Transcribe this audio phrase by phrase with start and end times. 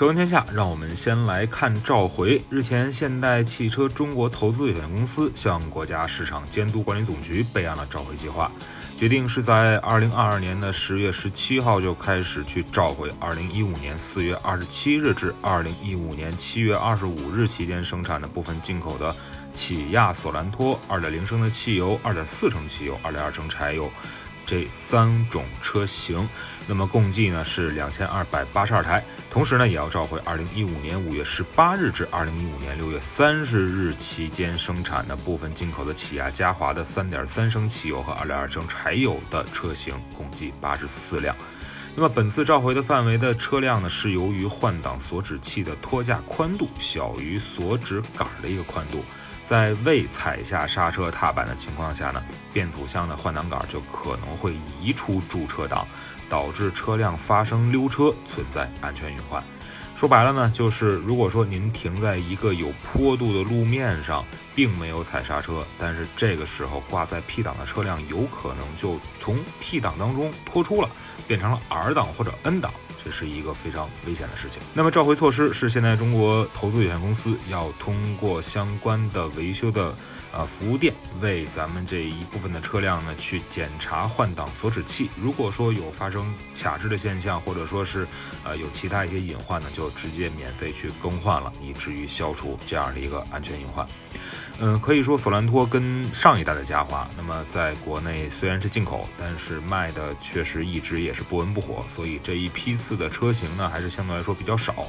[0.00, 2.42] 车闻天下，让我们先来看召回。
[2.48, 8.50] 日前，现代汽车中国投资有限公司向国家市场监督管理总局备案了召回计划，
[8.96, 19.14] 决定是在二零二二年的十月十七号就开始去召回二零一五年四月二十七日至二零一五年七月二十五日期间生产的部分进口的
[19.52, 23.92] 起亚索兰托二点零升的汽油、二点四升汽油、二点二升柴油。
[24.50, 26.28] 这三种车型，
[26.66, 29.00] 那么共计呢是两千二百八十二台。
[29.30, 41.32] 同时呢，也要召回二零一五年五月十八日至二零一五年六月三十日期间生产的部分进口的起亚嘉华的三点三升汽油和二点二升柴油的车型，共计八十四辆。
[41.94, 49.04] 那么本次召回的范围的车辆呢，是由于换挡锁止器的托架宽度小于锁止杆的一个宽度。
[49.50, 55.84] 在未踩下刹车踏板的情况下呢，变速箱的换挡杆就可能会移出驻车档，
[56.28, 59.42] 导致车辆发生溜车，存在安全隐患。
[59.96, 70.88] 说白了呢，就是如果说您停在一个有坡度的路面上，并没有踩刹车，但是这个时候挂在 P 档的车辆有可能就从 P 档当中脱出了，
[71.26, 72.72] 变成了 R 档或者 N 档。
[73.04, 74.60] 这是一个非常危险的事情。
[74.74, 79.94] 那么召回措施是现在中国投资有限公司要通过相关的维修的
[80.32, 85.10] 呃服务店，为咱们这一部分的车辆呢去检查换挡锁止器。
[85.20, 88.06] 如果说有发生卡滞的现象，或者说是
[88.44, 93.86] 呃有其他一些隐患呢，就直接免费去更换了，以至于消除这样的一个安全隐患。
[94.62, 104.86] 嗯，可以说索兰托跟上一代的嘉华，那么在国内虽然是进口，但是卖的确实一直也是不温不火，所以这一批次的车型呢，还是相对来说比较少。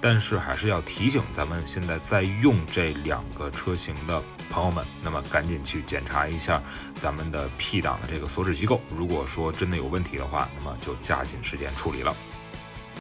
[0.00, 6.62] 但是还是要提醒咱们现在在用这两个车型的朋友们，那么赶紧去检查一下
[6.94, 12.14] 咱们的 P 档的这个锁止机构，如果说真的有问题的话，那么就加紧时间处理了。